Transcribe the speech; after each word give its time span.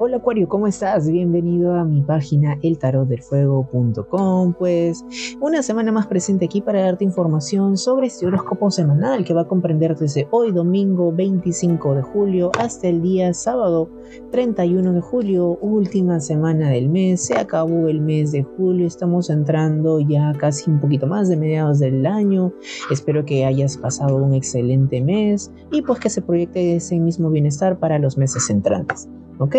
Hola 0.00 0.18
Acuario, 0.18 0.48
¿cómo 0.48 0.68
estás? 0.68 1.10
Bienvenido 1.10 1.74
a 1.74 1.82
mi 1.82 2.02
página 2.02 2.56
eltarotdelfuego.com. 2.62 4.54
Pues 4.56 5.04
una 5.40 5.60
semana 5.64 5.90
más 5.90 6.06
presente 6.06 6.44
aquí 6.44 6.60
para 6.60 6.82
darte 6.82 7.02
información 7.02 7.76
sobre 7.76 8.06
este 8.06 8.24
horóscopo 8.24 8.70
semanal 8.70 9.24
que 9.24 9.34
va 9.34 9.40
a 9.40 9.48
comprender 9.48 9.96
desde 9.96 10.28
hoy 10.30 10.52
domingo 10.52 11.10
25 11.10 11.96
de 11.96 12.02
julio 12.02 12.52
hasta 12.60 12.86
el 12.86 13.02
día 13.02 13.34
sábado 13.34 13.90
31 14.30 14.92
de 14.92 15.00
julio, 15.00 15.58
última 15.60 16.20
semana 16.20 16.70
del 16.70 16.88
mes. 16.88 17.26
Se 17.26 17.34
acabó 17.34 17.88
el 17.88 18.00
mes 18.00 18.30
de 18.30 18.44
julio, 18.44 18.86
estamos 18.86 19.30
entrando 19.30 19.98
ya 19.98 20.32
casi 20.38 20.70
un 20.70 20.78
poquito 20.78 21.08
más 21.08 21.28
de 21.28 21.36
mediados 21.36 21.80
del 21.80 22.06
año. 22.06 22.52
Espero 22.92 23.24
que 23.24 23.44
hayas 23.44 23.76
pasado 23.76 24.14
un 24.14 24.32
excelente 24.32 25.00
mes 25.00 25.50
y 25.72 25.82
pues 25.82 25.98
que 25.98 26.08
se 26.08 26.22
proyecte 26.22 26.76
ese 26.76 27.00
mismo 27.00 27.30
bienestar 27.30 27.80
para 27.80 27.98
los 27.98 28.16
meses 28.16 28.48
entrantes. 28.48 29.08
¿Ok? 29.38 29.56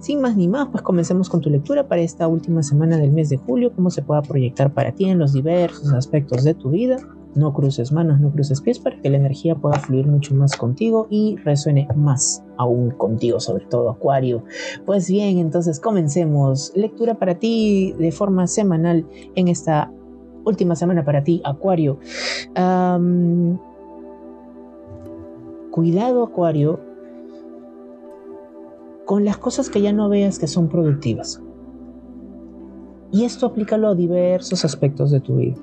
Sin 0.00 0.20
más 0.20 0.36
ni 0.36 0.48
más, 0.48 0.68
pues 0.68 0.82
comencemos 0.82 1.28
con 1.28 1.40
tu 1.40 1.50
lectura 1.50 1.88
para 1.88 2.02
esta 2.02 2.28
última 2.28 2.62
semana 2.62 2.96
del 2.96 3.12
mes 3.12 3.28
de 3.28 3.36
julio, 3.36 3.72
cómo 3.74 3.90
se 3.90 4.02
pueda 4.02 4.22
proyectar 4.22 4.72
para 4.72 4.92
ti 4.92 5.06
en 5.06 5.18
los 5.18 5.32
diversos 5.32 5.92
aspectos 5.92 6.44
de 6.44 6.54
tu 6.54 6.70
vida. 6.70 6.96
No 7.34 7.52
cruces 7.52 7.92
manos, 7.92 8.18
no 8.18 8.30
cruces 8.30 8.62
pies 8.62 8.78
para 8.78 8.98
que 8.98 9.10
la 9.10 9.18
energía 9.18 9.54
pueda 9.54 9.78
fluir 9.78 10.06
mucho 10.06 10.34
más 10.34 10.56
contigo 10.56 11.06
y 11.10 11.36
resuene 11.44 11.86
más 11.94 12.42
aún 12.56 12.92
contigo, 12.92 13.40
sobre 13.40 13.66
todo 13.66 13.90
Acuario. 13.90 14.44
Pues 14.86 15.10
bien, 15.10 15.36
entonces 15.38 15.78
comencemos. 15.78 16.72
Lectura 16.74 17.16
para 17.18 17.34
ti 17.34 17.94
de 17.98 18.10
forma 18.10 18.46
semanal 18.46 19.06
en 19.34 19.48
esta 19.48 19.92
última 20.46 20.76
semana 20.76 21.04
para 21.04 21.24
ti, 21.24 21.42
Acuario. 21.44 21.98
cuidado, 25.70 26.22
Acuario, 26.24 26.80
con 29.06 29.24
las 29.24 29.38
cosas 29.38 29.70
que 29.70 29.80
ya 29.80 29.92
no 29.92 30.08
veas 30.08 30.38
que 30.38 30.48
son 30.48 30.68
productivas. 30.68 31.40
Y 33.12 33.24
esto 33.24 33.46
aplícalo 33.46 33.88
a 33.88 33.94
diversos 33.94 34.64
aspectos 34.64 35.12
de 35.12 35.20
tu 35.20 35.36
vida. 35.36 35.56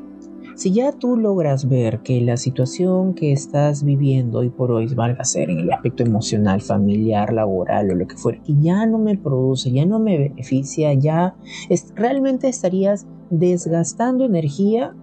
Si 0.55 0.71
ya 0.71 0.91
tú 0.91 1.17
logras 1.17 1.67
ver 1.67 1.99
que 1.99 2.21
la 2.21 2.37
situación 2.37 3.15
que 3.15 3.31
estás 3.31 3.83
viviendo 3.83 4.39
hoy 4.39 4.49
por 4.49 4.71
hoy, 4.71 4.87
valga 4.93 5.23
ser 5.23 5.49
en 5.49 5.59
el 5.59 5.71
aspecto 5.71 6.03
emocional, 6.03 6.61
familiar, 6.61 7.33
laboral 7.33 7.91
o 7.91 7.95
lo 7.95 8.07
que 8.07 8.15
fuera, 8.15 8.41
que 8.41 8.55
ya 8.59 8.85
no 8.85 8.97
me 8.97 9.17
produce, 9.17 9.71
ya 9.71 9.85
no 9.85 9.99
me 9.99 10.17
beneficia, 10.17 10.93
ya 10.93 11.35
realmente 11.95 12.47
estarías 12.47 13.07
desgastando 13.29 14.25
energía 14.25 14.95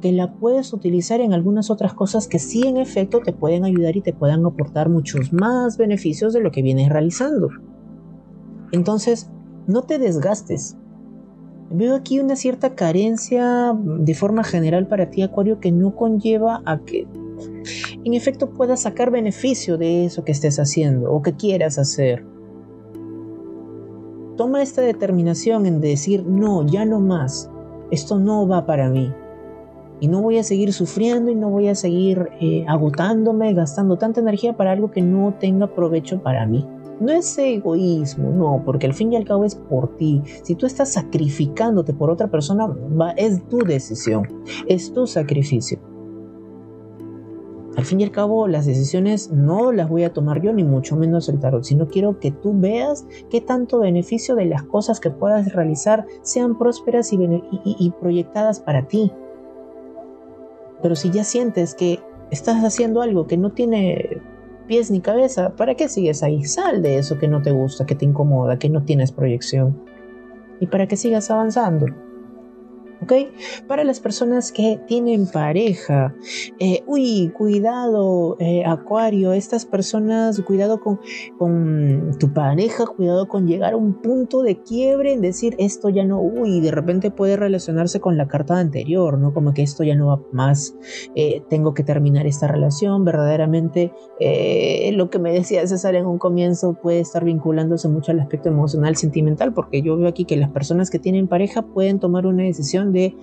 que 0.00 0.12
la 0.12 0.34
puedes 0.34 0.72
utilizar 0.72 1.20
en 1.20 1.32
algunas 1.32 1.70
otras 1.70 1.94
cosas 1.94 2.28
que 2.28 2.38
sí 2.38 2.66
en 2.66 2.76
efecto 2.76 3.20
te 3.20 3.32
pueden 3.32 3.64
ayudar 3.64 3.96
y 3.96 4.02
te 4.02 4.12
puedan 4.12 4.44
aportar 4.44 4.90
muchos 4.90 5.32
más 5.32 5.76
beneficios 5.76 6.32
de 6.32 6.40
lo 6.40 6.50
que 6.52 6.62
vienes 6.62 6.88
realizando. 6.88 7.48
Entonces, 8.72 9.28
no 9.66 9.82
te 9.82 9.98
desgastes. 9.98 10.76
Veo 11.70 11.94
aquí 11.94 12.18
una 12.18 12.34
cierta 12.34 12.74
carencia 12.74 13.72
de 13.74 14.14
forma 14.14 14.42
general 14.42 14.88
para 14.88 15.10
ti, 15.10 15.22
Acuario, 15.22 15.60
que 15.60 15.70
no 15.70 15.94
conlleva 15.94 16.62
a 16.66 16.80
que 16.80 17.06
en 18.04 18.14
efecto 18.14 18.50
puedas 18.50 18.82
sacar 18.82 19.10
beneficio 19.10 19.78
de 19.78 20.04
eso 20.04 20.24
que 20.24 20.32
estés 20.32 20.58
haciendo 20.58 21.12
o 21.12 21.22
que 21.22 21.34
quieras 21.34 21.78
hacer. 21.78 22.24
Toma 24.36 24.62
esta 24.62 24.82
determinación 24.82 25.66
en 25.66 25.80
decir, 25.80 26.24
no, 26.26 26.66
ya 26.66 26.84
no 26.84 26.98
más, 26.98 27.50
esto 27.90 28.18
no 28.18 28.48
va 28.48 28.66
para 28.66 28.88
mí. 28.88 29.12
Y 30.00 30.08
no 30.08 30.22
voy 30.22 30.38
a 30.38 30.42
seguir 30.42 30.72
sufriendo 30.72 31.30
y 31.30 31.34
no 31.34 31.50
voy 31.50 31.68
a 31.68 31.74
seguir 31.74 32.30
eh, 32.40 32.64
agotándome, 32.66 33.52
gastando 33.52 33.98
tanta 33.98 34.20
energía 34.20 34.56
para 34.56 34.72
algo 34.72 34.90
que 34.90 35.02
no 35.02 35.34
tenga 35.38 35.74
provecho 35.74 36.22
para 36.22 36.46
mí. 36.46 36.66
No 37.00 37.12
es 37.12 37.38
egoísmo, 37.38 38.30
no, 38.30 38.62
porque 38.64 38.86
al 38.86 38.92
fin 38.92 39.12
y 39.12 39.16
al 39.16 39.24
cabo 39.24 39.44
es 39.44 39.54
por 39.54 39.96
ti. 39.96 40.22
Si 40.42 40.54
tú 40.54 40.66
estás 40.66 40.92
sacrificándote 40.92 41.94
por 41.94 42.10
otra 42.10 42.30
persona, 42.30 42.68
es 43.16 43.42
tu 43.48 43.58
decisión, 43.60 44.28
es 44.66 44.92
tu 44.92 45.06
sacrificio. 45.06 45.78
Al 47.76 47.86
fin 47.86 48.00
y 48.00 48.04
al 48.04 48.10
cabo, 48.10 48.46
las 48.48 48.66
decisiones 48.66 49.30
no 49.30 49.72
las 49.72 49.88
voy 49.88 50.04
a 50.04 50.12
tomar 50.12 50.42
yo, 50.42 50.52
ni 50.52 50.62
mucho 50.62 50.96
menos 50.96 51.30
el 51.30 51.40
tarot, 51.40 51.64
sino 51.64 51.88
quiero 51.88 52.20
que 52.20 52.32
tú 52.32 52.52
veas 52.54 53.06
qué 53.30 53.40
tanto 53.40 53.78
beneficio 53.78 54.34
de 54.34 54.44
las 54.44 54.64
cosas 54.64 55.00
que 55.00 55.10
puedas 55.10 55.54
realizar 55.54 56.06
sean 56.20 56.58
prósperas 56.58 57.14
y, 57.14 57.18
y 57.64 57.90
proyectadas 57.98 58.60
para 58.60 58.86
ti. 58.86 59.10
Pero 60.82 60.94
si 60.96 61.10
ya 61.10 61.24
sientes 61.24 61.74
que 61.74 62.00
estás 62.30 62.62
haciendo 62.62 63.00
algo 63.00 63.26
que 63.26 63.38
no 63.38 63.52
tiene 63.52 64.20
pies 64.70 64.88
ni 64.92 65.00
cabeza, 65.00 65.56
¿para 65.56 65.74
qué 65.74 65.88
sigues 65.88 66.22
ahí? 66.22 66.44
Sal 66.44 66.80
de 66.80 66.96
eso 66.96 67.18
que 67.18 67.26
no 67.26 67.42
te 67.42 67.50
gusta, 67.50 67.86
que 67.86 67.96
te 67.96 68.04
incomoda, 68.04 68.56
que 68.56 68.68
no 68.68 68.84
tienes 68.84 69.10
proyección. 69.10 69.76
Y 70.60 70.68
para 70.68 70.86
que 70.86 70.96
sigas 70.96 71.28
avanzando. 71.28 71.86
¿Ok? 73.02 73.12
Para 73.66 73.84
las 73.84 74.00
personas 74.00 74.52
que 74.52 74.80
tienen 74.86 75.26
pareja, 75.26 76.14
eh, 76.58 76.82
uy, 76.86 77.32
cuidado, 77.36 78.36
eh, 78.38 78.64
Acuario, 78.66 79.32
estas 79.32 79.64
personas, 79.64 80.40
cuidado 80.42 80.80
con, 80.80 81.00
con 81.38 82.16
tu 82.18 82.32
pareja, 82.32 82.86
cuidado 82.86 83.28
con 83.28 83.46
llegar 83.46 83.74
a 83.74 83.76
un 83.76 83.94
punto 83.94 84.42
de 84.42 84.62
quiebre 84.62 85.12
en 85.12 85.20
decir 85.20 85.54
esto 85.58 85.88
ya 85.88 86.04
no, 86.04 86.20
uy, 86.20 86.60
de 86.60 86.70
repente 86.70 87.10
puede 87.10 87.36
relacionarse 87.36 88.00
con 88.00 88.16
la 88.16 88.28
carta 88.28 88.58
anterior, 88.58 89.18
¿no? 89.18 89.32
Como 89.32 89.54
que 89.54 89.62
esto 89.62 89.84
ya 89.84 89.94
no 89.94 90.06
va 90.06 90.22
más, 90.32 90.74
eh, 91.14 91.42
tengo 91.48 91.74
que 91.74 91.84
terminar 91.84 92.26
esta 92.26 92.46
relación, 92.46 93.04
verdaderamente 93.04 93.92
lo 94.92 95.08
que 95.08 95.18
me 95.18 95.32
decía 95.32 95.66
César 95.66 95.94
en 95.94 96.06
un 96.06 96.18
comienzo 96.18 96.74
puede 96.74 97.00
estar 97.00 97.24
vinculándose 97.24 97.88
mucho 97.88 98.12
al 98.12 98.20
aspecto 98.20 98.48
emocional, 98.48 98.96
sentimental, 98.96 99.54
porque 99.54 99.82
yo 99.82 99.96
veo 99.96 100.08
aquí 100.08 100.24
que 100.24 100.36
las 100.36 100.50
personas 100.50 100.90
que 100.90 100.98
tienen 100.98 101.28
pareja 101.28 101.62
pueden 101.62 101.98
tomar 101.98 102.26
una 102.26 102.42
decisión 102.42 102.89
de 102.92 103.16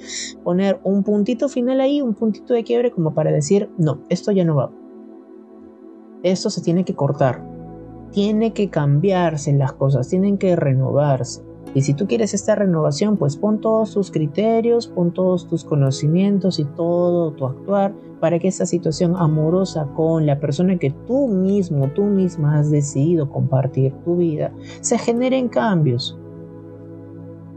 poner 0.43 0.79
un 0.83 1.03
puntito 1.03 1.49
final 1.49 1.79
ahí, 1.81 2.01
un 2.01 2.13
puntito 2.13 2.53
de 2.53 2.63
quiebre 2.63 2.91
como 2.91 3.13
para 3.13 3.31
decir, 3.31 3.69
no, 3.77 4.01
esto 4.09 4.31
ya 4.31 4.45
no 4.45 4.55
va. 4.55 4.71
Esto 6.23 6.49
se 6.49 6.61
tiene 6.61 6.83
que 6.83 6.95
cortar. 6.95 7.45
Tiene 8.11 8.53
que 8.53 8.69
cambiarse 8.69 9.53
las 9.53 9.73
cosas, 9.73 10.07
tienen 10.07 10.37
que 10.37 10.55
renovarse. 10.55 11.41
Y 11.73 11.81
si 11.81 11.93
tú 11.93 12.07
quieres 12.07 12.33
esta 12.33 12.55
renovación, 12.55 13.17
pues 13.17 13.37
pon 13.37 13.59
todos 13.61 13.93
tus 13.93 14.09
criterios, 14.09 14.87
pon 14.87 15.13
todos 15.13 15.47
tus 15.47 15.63
conocimientos 15.63 16.59
y 16.59 16.65
todo 16.65 17.33
tu 17.33 17.45
actuar 17.45 17.93
para 18.19 18.39
que 18.39 18.47
esa 18.47 18.65
situación 18.65 19.15
amorosa 19.15 19.87
con 19.95 20.25
la 20.25 20.39
persona 20.39 20.77
que 20.77 20.91
tú 21.05 21.27
mismo, 21.27 21.89
tú 21.89 22.03
misma 22.03 22.59
has 22.59 22.71
decidido 22.71 23.29
compartir 23.29 23.93
tu 24.03 24.15
vida, 24.15 24.51
se 24.81 24.97
generen 24.97 25.49
cambios. 25.49 26.17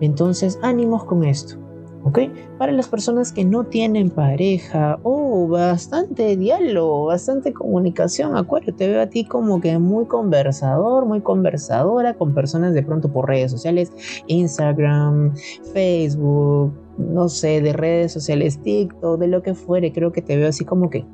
Entonces, 0.01 0.59
ánimos 0.63 1.05
con 1.05 1.25
esto. 1.25 1.57
¿Ok? 2.05 2.19
Para 2.59 2.73
las 2.73 2.89
personas 2.89 3.33
que 3.33 3.45
no 3.45 3.65
tienen 3.65 4.11
pareja, 4.11 4.99
oh, 5.03 5.49
bastante 5.49 6.37
diálogo, 6.37 7.07
bastante 7.07 7.53
comunicación, 7.53 8.37
Acuario, 8.37 8.75
te 8.75 8.89
veo 8.89 9.03
a 9.03 9.07
ti 9.07 9.25
como 9.25 9.61
que 9.61 9.79
muy 9.79 10.07
conversador, 10.07 11.07
muy 11.07 11.21
conversadora 11.21 12.15
con 12.15 12.35
personas 12.35 12.75
de 12.75 12.83
pronto 12.83 13.13
por 13.13 13.29
redes 13.29 13.51
sociales, 13.51 13.93
Instagram, 14.27 15.35
Facebook, 15.73 16.73
no 16.99 17.29
sé, 17.29 17.61
de 17.61 17.73
redes 17.73 18.13
sociales, 18.13 18.61
TikTok, 18.63 19.19
de 19.19 19.29
lo 19.29 19.43
que 19.43 19.55
fuere, 19.55 19.93
creo 19.93 20.13
que 20.13 20.23
te 20.23 20.37
veo 20.37 20.49
así 20.49 20.65
como 20.65 20.91
que 20.91 21.05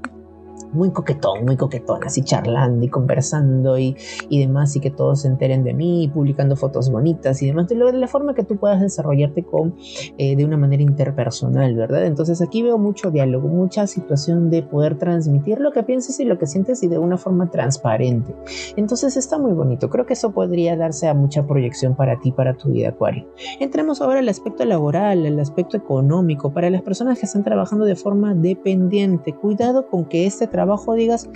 muy 0.77 0.91
coquetón, 0.91 1.45
muy 1.45 1.57
coquetón, 1.57 2.05
así 2.05 2.23
charlando 2.23 2.85
y 2.85 2.89
conversando 2.89 3.79
y, 3.79 3.97
y 4.29 4.41
demás, 4.41 4.77
y 4.77 4.81
que 4.81 4.91
todos 4.91 5.23
se 5.23 5.29
enteren 5.29 5.65
de 5.65 5.75
mí, 5.75 6.11
publicando 6.13 6.57
fotos 6.57 6.91
bonitas 6.91 7.43
y 7.43 7.47
demás, 7.47 7.69
de, 7.69 7.77
la 7.77 8.09
forma 8.09 8.35
que 8.35 8.45
tú 8.45 8.57
puedas 8.57 8.81
desarrollarte 8.81 9.45
con, 9.45 9.75
eh, 10.19 10.37
de 10.37 10.45
una 10.45 10.57
manera 10.57 10.83
interpersonal, 10.83 11.75
¿verdad? 11.75 12.07
Entonces 12.07 12.43
aquí 12.43 12.63
veo 12.63 12.79
mucho 12.79 13.11
diálogo, 13.11 13.49
mucha 13.49 13.87
situación 13.87 14.51
de 14.51 14.63
poder 14.63 14.99
transmitir 14.99 15.61
lo 15.61 15.73
que 15.73 15.83
piensas 15.83 16.21
y 16.21 16.25
lo 16.25 16.39
que 16.39 16.47
sientes 16.47 16.83
y 16.83 16.89
de 16.89 16.99
una 16.99 17.17
forma 17.17 17.51
transparente. 17.51 18.35
Entonces 18.77 19.17
está 19.17 19.39
muy 19.39 19.53
bonito, 19.53 19.89
creo 19.89 20.07
que 20.07 20.13
eso 20.13 20.33
podría 20.33 20.77
darse 20.77 21.09
a 21.09 21.15
mucha 21.15 21.47
proyección 21.47 21.97
para 21.97 22.21
ti, 22.21 22.33
para 22.33 22.55
tu 22.55 22.71
vida, 22.71 22.91
Acuario. 22.91 23.27
Entremos 23.61 24.01
ahora 24.01 24.21
al 24.21 24.29
aspecto 24.29 24.65
laboral, 24.65 25.25
al 25.27 25.41
aspecto 25.41 25.77
económico, 25.77 26.53
para 26.53 26.71
las 26.71 26.83
personas 26.83 27.19
que 27.19 27.27
están 27.27 27.45
trabajando 27.45 27.85
de 27.85 27.97
forma 27.97 28.35
dependiente. 28.35 29.35
Cuidado 29.35 29.89
con 29.89 30.05
que 30.05 30.27
este 30.27 30.47
trabajo 30.47 30.66
digas, 30.97 31.29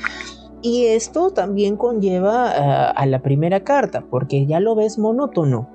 y 0.63 0.87
esto 0.87 1.31
también 1.31 1.77
conlleva 1.77 2.53
eh, 2.53 2.93
a 2.95 3.07
la 3.07 3.23
primera 3.23 3.61
carta, 3.65 4.05
porque 4.09 4.47
ya 4.47 4.61
lo 4.61 4.75
ves 4.75 4.99
monótono, 4.99 5.69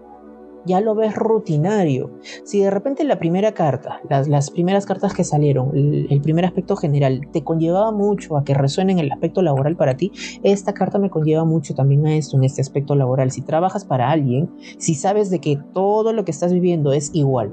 ya 0.65 0.81
lo 0.81 0.95
ves 0.95 1.15
rutinario. 1.15 2.11
Si 2.43 2.59
de 2.59 2.69
repente 2.69 3.03
la 3.03 3.17
primera 3.17 3.53
carta, 3.53 4.01
las, 4.09 4.51
primeras 4.51 4.85
cartas 4.85 5.13
que 5.13 5.23
salieron, 5.23 5.71
el, 5.75 6.21
primer 6.21 6.45
aspecto 6.45 6.75
general, 6.75 7.27
te 7.31 7.43
conllevaba 7.43 7.91
mucho 7.91 8.37
a 8.37 8.43
que 8.43 8.53
resuene 8.53 8.93
en 8.93 8.99
el 8.99 9.11
aspecto 9.11 9.41
laboral 9.41 9.75
para 9.75 9.97
ti, 9.97 10.11
esta 10.43 10.73
carta 10.73 10.99
me 10.99 11.09
conlleva 11.09 11.45
mucho 11.45 11.73
también 11.73 12.05
a 12.05 12.15
esto, 12.15 12.37
en 12.37 12.43
este 12.43 12.61
aspecto 12.61 12.95
laboral. 12.95 13.31
Si 13.31 13.41
trabajas 13.41 13.85
para 13.85 14.11
alguien, 14.11 14.49
si 14.77 14.95
sabes 14.95 15.29
de 15.29 15.39
que 15.39 15.59
todo 15.73 16.13
lo 16.13 16.25
que 16.25 16.31
estás 16.31 16.53
viviendo 16.53 16.93
es 16.93 17.11
igual, 17.13 17.51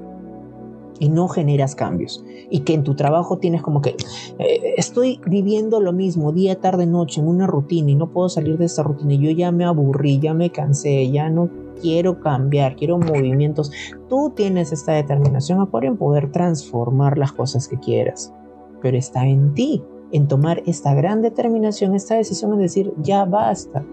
y 1.03 1.09
no 1.09 1.27
generas 1.27 1.75
cambios. 1.75 2.25
Y 2.49 2.61
que 2.61 2.75
en 2.75 2.85
tu 2.85 2.95
trabajo 2.95 3.39
tienes 3.39 3.61
como 3.61 3.83
que 3.83 3.97
eh, 4.39 4.75
estoy 4.77 5.21
viviendo 5.27 5.81
lo 5.81 5.93
mismo 5.93 6.31
día, 6.31 6.61
tarde, 6.61 6.87
noche 6.87 7.21
en 7.21 7.27
una 7.27 7.49
rutina 7.49 7.91
y 7.91 7.97
no 7.97 8.11
puedo 8.11 8.29
salir 8.29 8.57
de 8.57 8.67
esta 8.67 8.85
rutina. 8.85 9.15
Yo 9.15 9.33
ya 9.33 9.51
me 9.51 9.65
aburrí, 9.65 10.21
ya 10.21 10.33
me 10.33 10.51
cansé, 10.51 11.11
ya 11.11 11.29
no 11.29 11.51
quiero 11.81 12.21
cambiar, 12.21 12.77
quiero 12.77 12.99
movimientos. 12.99 13.73
Tú 14.09 14.31
tienes 14.37 14.71
esta 14.71 14.93
determinación, 14.93 15.69
en 15.83 15.97
poder 15.97 16.31
transformar 16.31 17.19
las 17.19 17.33
cosas 17.33 17.67
que 17.67 17.81
quieras. 17.81 18.33
Pero 18.81 18.97
está 18.97 19.27
en 19.27 19.55
ti, 19.55 19.83
en 20.13 20.29
tomar 20.29 20.63
esta 20.67 20.95
gran 20.95 21.21
determinación, 21.21 21.97
esta 21.97 22.15
decisión, 22.15 22.53
en 22.53 22.61
decir, 22.61 22.95
ya 23.03 23.25
basta. 23.25 23.85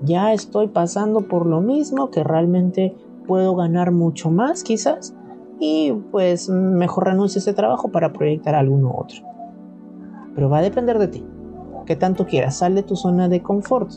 Ya 0.00 0.32
estoy 0.32 0.68
pasando 0.68 1.28
por 1.28 1.44
lo 1.44 1.60
mismo 1.60 2.10
que 2.10 2.24
realmente 2.24 2.96
puedo 3.26 3.54
ganar 3.54 3.90
mucho 3.90 4.30
más 4.30 4.62
quizás 4.62 5.14
y 5.66 5.92
pues 6.10 6.50
mejor 6.50 7.06
renuncio 7.06 7.38
a 7.38 7.40
ese 7.40 7.54
trabajo 7.54 7.90
para 7.90 8.12
proyectar 8.12 8.54
alguno 8.54 8.94
otro. 8.94 9.22
Pero 10.34 10.50
va 10.50 10.58
a 10.58 10.62
depender 10.62 10.98
de 10.98 11.08
ti. 11.08 11.24
Que 11.86 11.96
tanto 11.96 12.26
quieras, 12.26 12.58
sal 12.58 12.74
de 12.74 12.82
tu 12.82 12.96
zona 12.96 13.30
de 13.30 13.42
confort. 13.42 13.90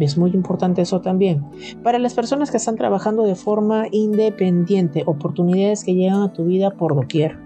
Es 0.00 0.18
muy 0.18 0.32
importante 0.32 0.82
eso 0.82 1.00
también. 1.00 1.44
Para 1.84 2.00
las 2.00 2.14
personas 2.14 2.50
que 2.50 2.56
están 2.56 2.74
trabajando 2.74 3.22
de 3.22 3.36
forma 3.36 3.86
independiente, 3.92 5.04
oportunidades 5.06 5.84
que 5.84 5.94
llegan 5.94 6.22
a 6.22 6.32
tu 6.32 6.44
vida 6.44 6.72
por 6.72 6.96
doquier. 6.96 7.38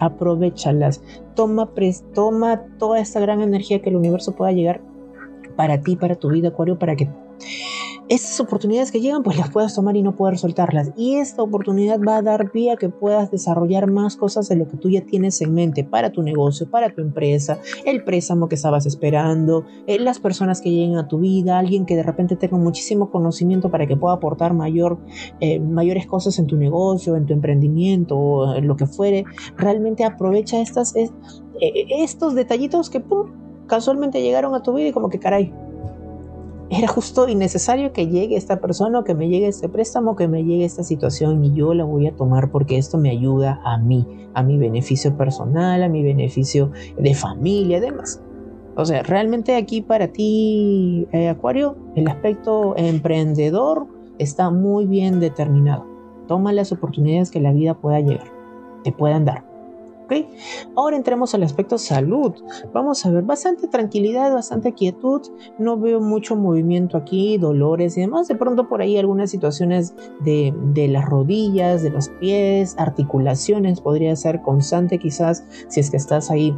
Aprovechalas. 0.00 1.00
Toma, 1.36 1.70
toma 2.12 2.62
toda 2.78 2.98
esta 2.98 3.20
gran 3.20 3.40
energía 3.40 3.80
que 3.82 3.90
el 3.90 3.96
universo 3.96 4.34
pueda 4.34 4.50
llegar 4.50 4.80
para 5.54 5.80
ti, 5.80 5.94
para 5.94 6.16
tu 6.16 6.30
vida, 6.30 6.48
Acuario, 6.48 6.76
para 6.76 6.96
que 6.96 7.08
esas 8.08 8.40
oportunidades 8.40 8.90
que 8.90 9.00
llegan, 9.00 9.22
pues 9.22 9.36
las 9.36 9.50
puedas 9.50 9.74
tomar 9.74 9.96
y 9.96 10.02
no 10.02 10.16
poder 10.16 10.38
soltarlas. 10.38 10.92
Y 10.96 11.16
esta 11.16 11.42
oportunidad 11.42 12.00
va 12.00 12.16
a 12.16 12.22
dar 12.22 12.50
vía 12.52 12.76
que 12.76 12.88
puedas 12.88 13.30
desarrollar 13.30 13.90
más 13.90 14.16
cosas 14.16 14.48
de 14.48 14.56
lo 14.56 14.66
que 14.68 14.76
tú 14.76 14.88
ya 14.88 15.02
tienes 15.02 15.40
en 15.40 15.54
mente 15.54 15.84
para 15.84 16.10
tu 16.10 16.22
negocio, 16.22 16.70
para 16.70 16.90
tu 16.90 17.00
empresa, 17.00 17.58
el 17.84 18.04
préstamo 18.04 18.48
que 18.48 18.54
estabas 18.54 18.86
esperando, 18.86 19.64
eh, 19.86 19.98
las 19.98 20.18
personas 20.18 20.60
que 20.60 20.70
lleguen 20.70 20.96
a 20.96 21.08
tu 21.08 21.18
vida, 21.18 21.58
alguien 21.58 21.86
que 21.86 21.96
de 21.96 22.02
repente 22.02 22.36
tenga 22.36 22.56
muchísimo 22.56 23.10
conocimiento 23.10 23.70
para 23.70 23.86
que 23.86 23.96
pueda 23.96 24.14
aportar 24.14 24.54
mayor, 24.54 24.98
eh, 25.40 25.60
mayores 25.60 26.06
cosas 26.06 26.38
en 26.38 26.46
tu 26.46 26.56
negocio, 26.56 27.16
en 27.16 27.26
tu 27.26 27.34
emprendimiento 27.34 28.54
en 28.54 28.66
lo 28.66 28.76
que 28.76 28.86
fuere. 28.86 29.24
Realmente 29.56 30.04
aprovecha 30.04 30.60
estas, 30.60 30.94
eh, 30.96 31.10
estos 31.60 32.34
detallitos 32.34 32.90
que 32.90 33.02
casualmente 33.66 34.22
llegaron 34.22 34.54
a 34.54 34.62
tu 34.62 34.72
vida 34.74 34.88
y 34.88 34.92
como 34.92 35.10
que 35.10 35.18
caray, 35.18 35.52
era 36.70 36.86
justo 36.88 37.28
y 37.28 37.34
necesario 37.34 37.92
que 37.92 38.08
llegue 38.08 38.36
esta 38.36 38.60
persona, 38.60 39.02
que 39.04 39.14
me 39.14 39.28
llegue 39.28 39.48
este 39.48 39.68
préstamo, 39.68 40.16
que 40.16 40.28
me 40.28 40.44
llegue 40.44 40.64
esta 40.64 40.82
situación 40.82 41.42
y 41.44 41.54
yo 41.54 41.72
la 41.72 41.84
voy 41.84 42.06
a 42.06 42.14
tomar 42.14 42.50
porque 42.50 42.76
esto 42.76 42.98
me 42.98 43.10
ayuda 43.10 43.60
a 43.64 43.78
mí, 43.78 44.06
a 44.34 44.42
mi 44.42 44.58
beneficio 44.58 45.16
personal, 45.16 45.82
a 45.82 45.88
mi 45.88 46.02
beneficio 46.02 46.70
de 46.98 47.14
familia, 47.14 47.80
demás. 47.80 48.20
O 48.76 48.84
sea, 48.84 49.02
realmente 49.02 49.56
aquí 49.56 49.80
para 49.80 50.08
ti, 50.08 51.08
eh, 51.12 51.28
Acuario, 51.28 51.76
el 51.96 52.06
aspecto 52.06 52.76
emprendedor 52.76 53.86
está 54.18 54.50
muy 54.50 54.86
bien 54.86 55.20
determinado. 55.20 55.86
Toma 56.28 56.52
las 56.52 56.70
oportunidades 56.70 57.30
que 57.30 57.40
la 57.40 57.52
vida 57.52 57.74
pueda 57.74 58.00
llegar, 58.00 58.30
te 58.84 58.92
puedan 58.92 59.24
dar. 59.24 59.47
Ahora 60.76 60.96
entremos 60.96 61.34
al 61.34 61.42
aspecto 61.42 61.78
salud. 61.78 62.34
Vamos 62.72 63.04
a 63.04 63.10
ver, 63.10 63.24
bastante 63.24 63.68
tranquilidad, 63.68 64.32
bastante 64.32 64.72
quietud. 64.72 65.22
No 65.58 65.78
veo 65.78 66.00
mucho 66.00 66.36
movimiento 66.36 66.96
aquí, 66.96 67.38
dolores 67.38 67.96
y 67.96 68.02
demás. 68.02 68.28
De 68.28 68.34
pronto 68.34 68.68
por 68.68 68.80
ahí 68.80 68.96
algunas 68.96 69.30
situaciones 69.30 69.94
de, 70.20 70.54
de 70.72 70.88
las 70.88 71.04
rodillas, 71.04 71.82
de 71.82 71.90
los 71.90 72.08
pies, 72.20 72.74
articulaciones, 72.78 73.80
podría 73.80 74.14
ser 74.16 74.42
constante 74.42 74.98
quizás 74.98 75.44
si 75.68 75.80
es 75.80 75.90
que 75.90 75.96
estás 75.96 76.30
ahí 76.30 76.54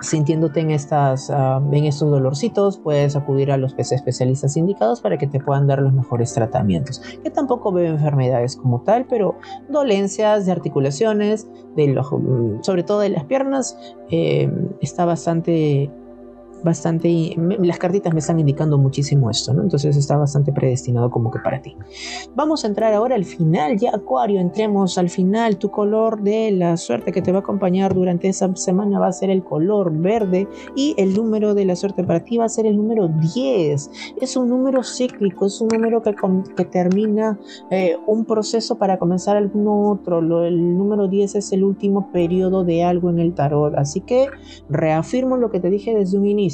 sintiéndote 0.00 0.60
en, 0.60 0.70
estas, 0.70 1.30
ah, 1.30 1.60
en 1.72 1.84
estos 1.84 2.10
dolorcitos, 2.10 2.78
puedes 2.78 3.16
acudir 3.16 3.52
a 3.52 3.56
los 3.56 3.74
especialistas 3.78 4.56
indicados 4.56 5.00
para 5.00 5.18
que 5.18 5.26
te 5.26 5.40
puedan 5.40 5.66
dar 5.66 5.80
los 5.80 5.92
mejores 5.92 6.32
tratamientos. 6.34 7.00
Que 7.22 7.30
tampoco 7.30 7.72
veo 7.72 7.86
enfermedades 7.86 8.56
como 8.56 8.80
tal, 8.82 9.06
pero 9.06 9.36
dolencias 9.68 10.46
de 10.46 10.52
articulaciones, 10.52 11.48
de 11.76 11.88
los, 11.88 12.10
mm, 12.12 12.62
sobre 12.62 12.82
todo 12.82 13.00
de 13.00 13.10
las 13.10 13.24
piernas, 13.24 13.76
eh, 14.10 14.50
está 14.80 15.04
bastante 15.04 15.90
bastante, 16.62 17.36
las 17.58 17.78
cartitas 17.78 18.12
me 18.12 18.20
están 18.20 18.38
indicando 18.38 18.78
muchísimo 18.78 19.30
esto, 19.30 19.52
¿no? 19.52 19.62
Entonces 19.62 19.96
está 19.96 20.16
bastante 20.16 20.52
predestinado 20.52 21.10
como 21.10 21.30
que 21.30 21.38
para 21.38 21.60
ti. 21.62 21.76
Vamos 22.34 22.64
a 22.64 22.68
entrar 22.68 22.92
ahora 22.94 23.14
al 23.14 23.24
final, 23.24 23.78
ya 23.78 23.90
Acuario, 23.94 24.40
entremos 24.40 24.98
al 24.98 25.10
final, 25.10 25.58
tu 25.58 25.70
color 25.70 26.22
de 26.22 26.50
la 26.52 26.76
suerte 26.76 27.12
que 27.12 27.22
te 27.22 27.32
va 27.32 27.38
a 27.38 27.40
acompañar 27.40 27.94
durante 27.94 28.28
esa 28.28 28.54
semana 28.56 28.98
va 28.98 29.08
a 29.08 29.12
ser 29.12 29.30
el 29.30 29.42
color 29.42 29.92
verde 29.92 30.48
y 30.76 30.94
el 30.98 31.14
número 31.14 31.54
de 31.54 31.64
la 31.64 31.76
suerte 31.76 32.04
para 32.04 32.24
ti 32.24 32.38
va 32.38 32.44
a 32.44 32.48
ser 32.48 32.66
el 32.66 32.76
número 32.76 33.08
10. 33.08 33.90
Es 34.20 34.36
un 34.36 34.48
número 34.48 34.82
cíclico, 34.82 35.46
es 35.46 35.60
un 35.60 35.68
número 35.68 36.02
que, 36.02 36.64
termina 36.64 37.38
eh, 37.70 37.96
un 38.06 38.24
proceso 38.24 38.76
para 38.76 38.98
comenzar 38.98 39.36
algún 39.36 39.66
otro. 39.66 40.44
el 40.44 40.76
número 40.76 41.08
10 41.08 41.36
es 41.36 41.52
el 41.52 41.64
último 41.64 42.10
periodo 42.12 42.64
de 42.64 42.84
algo 42.84 43.10
en 43.10 43.18
el 43.18 43.34
tarot, 43.34 43.74
así 43.76 44.00
que 44.00 44.28
reafirmo 44.68 45.36
lo 45.36 45.50
que 45.50 45.60
te 45.60 45.70
dije 45.70 45.94
desde 45.94 46.18
un 46.18 46.26
inicio 46.26 46.49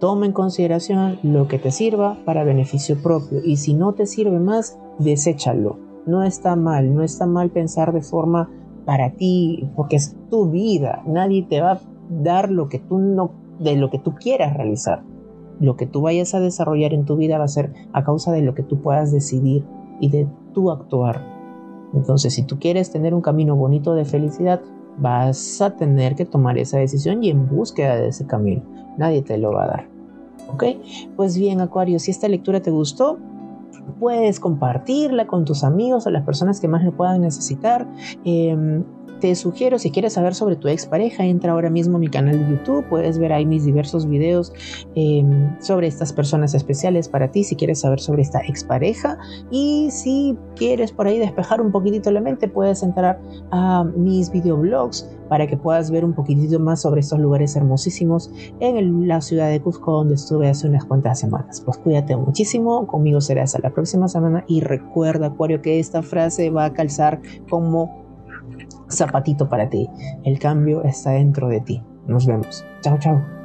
Toma 0.00 0.26
en 0.26 0.32
consideración 0.32 1.18
lo 1.22 1.48
que 1.48 1.58
te 1.58 1.70
sirva 1.70 2.18
para 2.24 2.44
beneficio 2.44 3.02
propio 3.02 3.40
y 3.44 3.56
si 3.56 3.74
no 3.74 3.94
te 3.94 4.06
sirve 4.06 4.38
más, 4.38 4.78
deséchalo. 4.98 5.78
No 6.06 6.22
está 6.22 6.54
mal, 6.56 6.94
no 6.94 7.02
está 7.02 7.26
mal 7.26 7.50
pensar 7.50 7.92
de 7.92 8.02
forma 8.02 8.48
para 8.84 9.10
ti, 9.10 9.68
porque 9.76 9.96
es 9.96 10.16
tu 10.30 10.50
vida. 10.50 11.02
Nadie 11.06 11.42
te 11.42 11.60
va 11.60 11.72
a 11.72 11.80
dar 12.08 12.50
lo 12.50 12.68
que 12.68 12.78
tú 12.78 12.98
no, 12.98 13.32
de 13.58 13.76
lo 13.76 13.90
que 13.90 13.98
tú 13.98 14.14
quieras 14.14 14.56
realizar. 14.56 15.02
Lo 15.60 15.76
que 15.76 15.86
tú 15.86 16.00
vayas 16.00 16.34
a 16.34 16.40
desarrollar 16.40 16.94
en 16.94 17.04
tu 17.04 17.16
vida 17.16 17.36
va 17.36 17.44
a 17.44 17.48
ser 17.48 17.72
a 17.92 18.04
causa 18.04 18.32
de 18.32 18.42
lo 18.42 18.54
que 18.54 18.62
tú 18.62 18.80
puedas 18.80 19.12
decidir 19.12 19.64
y 20.00 20.08
de 20.08 20.28
tu 20.54 20.70
actuar. 20.70 21.22
Entonces, 21.92 22.34
si 22.34 22.44
tú 22.44 22.58
quieres 22.58 22.90
tener 22.90 23.14
un 23.14 23.20
camino 23.20 23.56
bonito 23.56 23.94
de 23.94 24.04
felicidad, 24.04 24.60
vas 25.00 25.60
a 25.60 25.76
tener 25.76 26.14
que 26.14 26.24
tomar 26.24 26.58
esa 26.58 26.78
decisión 26.78 27.22
y 27.22 27.30
en 27.30 27.48
búsqueda 27.48 27.96
de 27.96 28.08
ese 28.08 28.26
camino. 28.26 28.62
Nadie 28.96 29.22
te 29.22 29.38
lo 29.38 29.52
va 29.52 29.64
a 29.64 29.68
dar. 29.68 29.88
¿Ok? 30.52 30.64
Pues 31.16 31.38
bien, 31.38 31.60
Acuario, 31.60 31.98
si 31.98 32.10
esta 32.10 32.28
lectura 32.28 32.60
te 32.60 32.70
gustó, 32.70 33.18
puedes 33.98 34.40
compartirla 34.40 35.26
con 35.26 35.44
tus 35.44 35.64
amigos 35.64 36.06
o 36.06 36.10
las 36.10 36.24
personas 36.24 36.60
que 36.60 36.68
más 36.68 36.84
lo 36.84 36.92
puedan 36.92 37.20
necesitar. 37.20 37.86
Em, 38.24 38.84
te 39.20 39.34
sugiero, 39.34 39.78
si 39.78 39.90
quieres 39.90 40.14
saber 40.14 40.34
sobre 40.34 40.56
tu 40.56 40.68
expareja, 40.68 41.24
entra 41.24 41.52
ahora 41.52 41.70
mismo 41.70 41.96
a 41.96 42.00
mi 42.00 42.08
canal 42.08 42.38
de 42.38 42.50
YouTube, 42.50 42.84
puedes 42.88 43.18
ver 43.18 43.32
ahí 43.32 43.46
mis 43.46 43.64
diversos 43.64 44.08
videos 44.08 44.52
em, 44.94 45.58
sobre 45.60 45.86
estas 45.86 46.12
personas 46.12 46.54
especiales 46.54 47.08
para 47.08 47.30
ti, 47.30 47.44
si 47.44 47.56
quieres 47.56 47.80
saber 47.80 48.00
sobre 48.00 48.22
esta 48.22 48.40
expareja. 48.40 49.18
Y 49.50 49.90
si 49.90 50.36
quieres 50.56 50.92
por 50.92 51.06
ahí 51.06 51.18
despejar 51.18 51.60
un 51.60 51.72
poquitito 51.72 52.10
la 52.10 52.20
mente, 52.20 52.48
puedes 52.48 52.82
entrar 52.82 53.20
a 53.50 53.84
mis 53.84 54.30
videoblogs 54.30 55.08
para 55.28 55.46
que 55.46 55.56
puedas 55.56 55.90
ver 55.90 56.04
un 56.04 56.14
poquitito 56.14 56.58
más 56.58 56.82
sobre 56.82 57.00
estos 57.00 57.18
lugares 57.18 57.54
hermosísimos 57.54 58.30
en 58.60 59.06
la 59.06 59.20
ciudad 59.20 59.50
de 59.50 59.60
Cusco 59.60 59.92
donde 59.92 60.14
estuve 60.14 60.48
hace 60.48 60.66
unas 60.66 60.84
cuantas 60.84 61.20
semanas. 61.20 61.60
Pues 61.60 61.78
cuídate 61.78 62.16
muchísimo, 62.16 62.86
conmigo 62.86 63.20
será 63.20 63.42
hasta 63.42 63.58
la 63.58 63.70
próxima 63.70 64.08
semana 64.08 64.44
y 64.48 64.60
recuerda 64.60 65.26
Acuario 65.26 65.60
que 65.60 65.78
esta 65.78 66.02
frase 66.02 66.50
va 66.50 66.64
a 66.64 66.72
calzar 66.72 67.20
como 67.50 68.07
zapatito 68.90 69.48
para 69.48 69.68
ti. 69.68 69.88
El 70.24 70.38
cambio 70.38 70.82
está 70.84 71.10
dentro 71.10 71.48
de 71.48 71.60
ti. 71.60 71.82
Nos 72.06 72.26
vemos. 72.26 72.64
Chao, 72.80 72.98
chao. 72.98 73.37